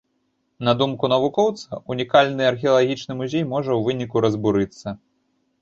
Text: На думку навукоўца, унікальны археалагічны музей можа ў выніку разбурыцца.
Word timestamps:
На 0.67 0.71
думку 0.79 1.09
навукоўца, 1.13 1.79
унікальны 1.95 2.43
археалагічны 2.53 3.19
музей 3.23 3.47
можа 3.53 3.69
ў 3.75 3.81
выніку 3.91 4.17
разбурыцца. 4.27 4.87